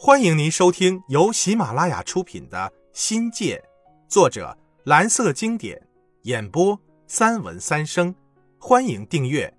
[0.00, 2.56] 欢迎您收听由喜马拉雅出品的
[2.92, 3.60] 《新界》，
[4.08, 5.88] 作者蓝色经典，
[6.22, 6.78] 演播
[7.08, 8.14] 三文三生。
[8.60, 9.52] 欢迎订阅。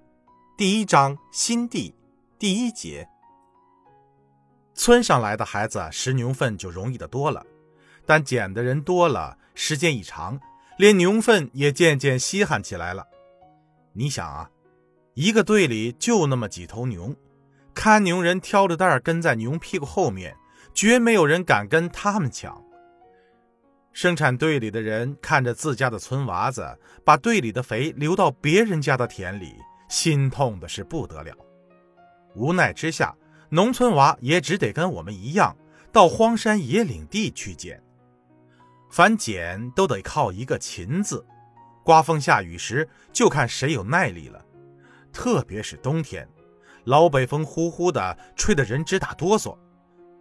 [0.57, 1.94] 第一章新地
[2.39, 3.05] 第一节。
[4.73, 7.46] 村上来的孩子拾牛粪就容易的多了，
[8.06, 10.40] 但捡的人多了，时间一长，
[10.78, 13.06] 连牛粪也渐渐稀罕起来了。
[13.92, 14.50] 你想啊，
[15.16, 17.14] 一个队里就那么几头牛。
[17.73, 20.36] 看牛人挑着担跟在牛屁股后面，
[20.73, 22.61] 绝没有人敢跟他们抢。
[23.91, 29.55] 生产队里的人看着自家的村娃子把队里的肥流到别人家的田里，
[29.89, 31.36] 心痛的是不得了。
[32.36, 33.16] 无奈之下，
[33.50, 35.58] 农村娃也只得跟我们一样，
[35.91, 37.81] 到荒山野岭地去捡。
[38.91, 41.25] 凡捡都得靠一个勤字，
[41.83, 44.45] 刮风下雨时就看谁有耐力了，
[45.11, 46.27] 特别是冬天。
[46.86, 49.58] 老北风呼呼的吹得人直打哆嗦，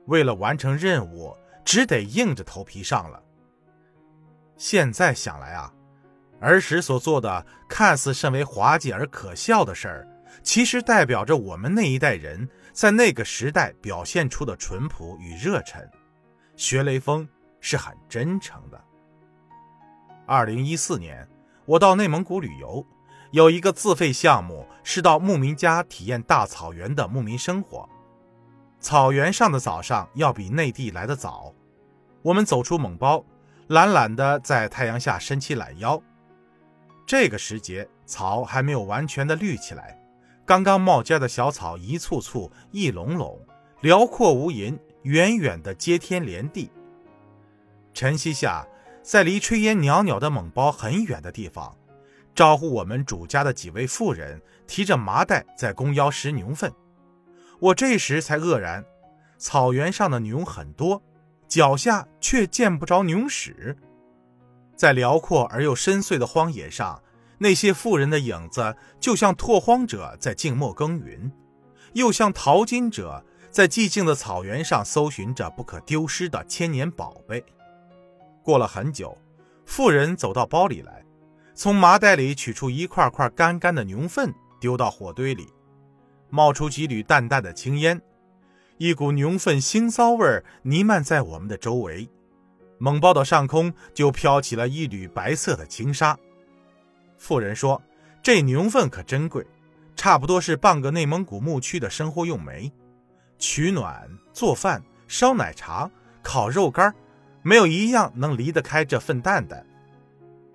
[0.06, 3.22] 为了完成任务，只得硬着头皮上了。
[4.56, 5.72] 现在想来啊，
[6.40, 10.08] 儿时所做的看似甚为滑稽而可笑的事儿，
[10.42, 15.88] 其实代表着我们那一代人在那个时代表现出的淳朴与热忱。
[16.56, 17.26] 学雷锋
[17.60, 18.84] 是很真诚的。
[20.26, 21.26] 二零一四年，
[21.64, 22.84] 我到内蒙古旅游。
[23.30, 27.88] 有一个自费项目是到牧民家体验大草原的牧民生活。
[28.80, 31.52] 草原上的早上要比内地来的早。
[32.22, 33.24] 我们走出蒙包，
[33.66, 36.00] 懒懒的在太阳下伸起懒腰。
[37.06, 39.98] 这个时节，草还没有完全的绿起来，
[40.46, 43.38] 刚刚冒尖的小草一簇簇、一垄垄，
[43.80, 46.70] 辽阔无垠，远远的接天连地。
[47.94, 48.66] 晨曦下，
[49.02, 51.76] 在离炊烟袅袅的蒙包很远的地方。
[52.34, 56.72] 招呼我们主家的几位妇人提着麻袋在公腰拾牛粪，
[57.58, 58.84] 我这时才愕然，
[59.38, 61.02] 草原上的牛很多，
[61.48, 63.76] 脚下却见不着牛屎。
[64.76, 67.02] 在辽阔而又深邃的荒野上，
[67.38, 71.32] 那些妇人的影子就像拓荒者在静默耕耘，
[71.94, 77.44] 又像淘金者在寂静的草原上搜寻着不可丢失的千年宝贝。
[78.44, 79.18] 过了很久，
[79.66, 81.04] 妇人走到包里来。
[81.58, 85.48] 从麻袋里取出一块块干干的牛粪，丢到火堆里，
[86.30, 88.00] 冒出几缕淡淡的青烟，
[88.76, 92.08] 一股牛粪腥臊味弥漫在我们的周围。
[92.78, 96.16] 蒙包的上空就飘起了一缕白色的轻纱。
[97.16, 97.82] 妇人说
[98.22, 99.44] ：“这牛粪可珍贵，
[99.96, 102.72] 差不多是半个内蒙古牧区的生活用煤，
[103.36, 105.90] 取暖、做饭、烧奶茶、
[106.22, 106.94] 烤肉干，
[107.42, 109.66] 没有一样能离得开这粪蛋蛋。”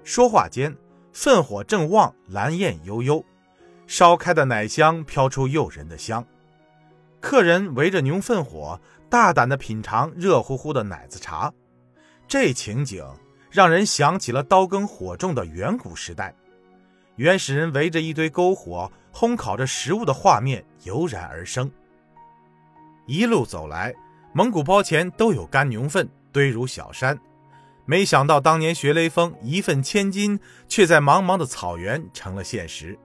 [0.05, 0.73] 说话间。
[1.13, 3.23] 粪火正旺，蓝焰悠悠，
[3.85, 6.25] 烧开的奶香飘出诱人的香。
[7.21, 11.53] 客人围着牛粪火，大胆地品尝热乎乎的奶子茶。
[12.27, 13.05] 这情景
[13.51, 16.33] 让人想起了刀耕火种的远古时代，
[17.15, 21.69] 原始人围着一堆篝火烘烤着食物的画面油然而生。
[23.05, 23.93] 一路走来，
[24.33, 27.17] 蒙古包前都有干牛粪堆如小山。
[27.85, 32.97] 没想到当年学雷锋一份千金，却在茫茫的草原成了现实。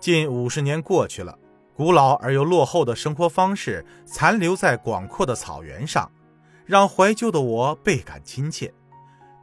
[0.00, 1.38] 近五十年过去了，
[1.76, 6.10] 古老而又落后的生活方式残留在广阔的草原上，
[6.66, 8.74] 让怀旧的我倍感亲切，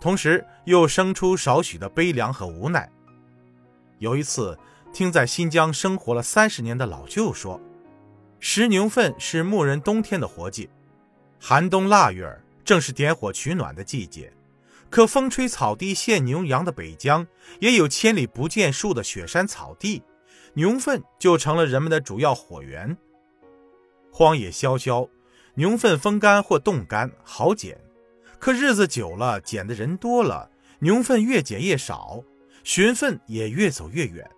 [0.01, 2.89] 同时又生出少许的悲凉和无奈。
[3.99, 4.57] 有一次，
[4.91, 7.59] 听在新疆生活了三十年的老舅说，
[8.41, 10.69] 拾牛粪是牧人冬天的活计，
[11.39, 12.43] 寒冬腊月儿。
[12.69, 14.31] 正是点火取暖的季节，
[14.91, 17.25] 可风吹草低见牛羊的北疆，
[17.59, 20.03] 也有千里不见树的雪山草地，
[20.53, 22.95] 牛粪就成了人们的主要火源。
[24.11, 25.09] 荒野萧萧，
[25.55, 27.75] 牛粪风干或冻干好捡，
[28.37, 32.23] 可日子久了，捡的人多了，牛粪越捡越少，
[32.63, 34.29] 寻粪也越走越远。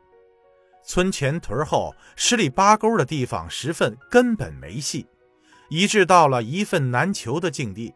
[0.86, 5.06] 村前屯后十里八沟的地方拾粪根本没戏，
[5.70, 7.94] 以致到了一粪难求的境地。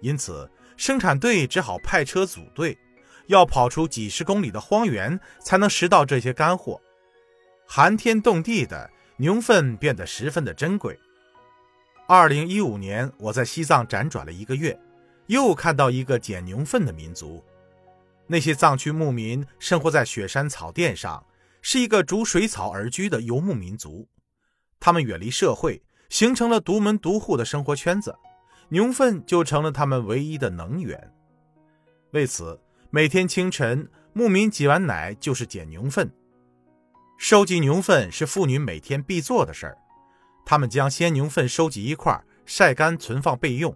[0.00, 2.78] 因此，生产队只好派车组队，
[3.26, 6.80] 要跑出几十公里的荒原，才能拾到这些干货。
[7.66, 10.98] 寒天冻地的牛粪变得十分的珍贵。
[12.06, 14.78] 二零一五年，我在西藏辗转了一个月，
[15.26, 17.44] 又看到一个捡牛粪的民族。
[18.26, 21.22] 那些藏区牧民生活在雪山草甸上，
[21.60, 24.08] 是一个逐水草而居的游牧民族。
[24.80, 28.14] 他们远离社会，形成了独门独户的生活圈子。
[28.70, 31.12] 牛粪就成了他们唯一的能源。
[32.10, 32.60] 为此，
[32.90, 36.10] 每天清晨，牧民挤完奶就是捡牛粪。
[37.16, 39.78] 收集牛粪是妇女每天必做的事儿。
[40.44, 43.74] 他们将鲜牛粪收集一块，晒干存放备用。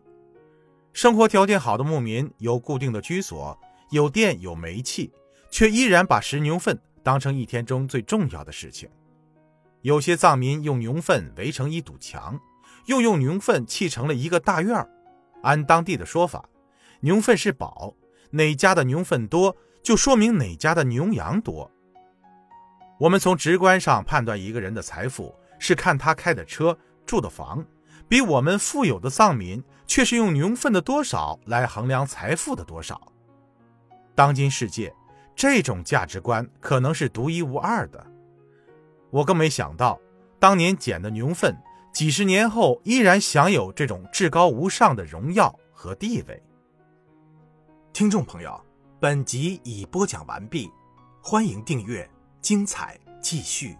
[0.92, 3.58] 生活条件好的牧民有固定的居所，
[3.90, 5.10] 有电有煤气，
[5.50, 8.88] 却依然把食牛粪当成一天中最重要的事情。
[9.80, 12.38] 有些藏民用牛粪围成一堵墙，
[12.86, 14.88] 又用牛粪砌成了一个大院儿。
[15.42, 16.44] 按当地的说法，
[17.00, 17.94] 牛粪是宝，
[18.30, 21.70] 哪家的牛粪多，就说明哪家的牛羊多。
[23.00, 27.64] 我们从直观上判断一个人的财富，是看他开的车、住的房。
[28.08, 33.00] 比我们富有的藏民，却是用牛粪的多少来衡量财富的多少。
[34.14, 34.94] 当今世界，
[35.34, 38.06] 这种价值观可能是独一无二的。
[39.10, 39.98] 我更没想到，
[40.38, 41.56] 当年捡的牛粪，
[41.92, 46.42] 几十年后依然享有这种至高无上的荣耀和地位。
[47.92, 48.58] 听众朋友，
[48.98, 50.70] 本集已播讲完毕，
[51.22, 52.08] 欢迎订阅，
[52.40, 53.76] 精彩继续。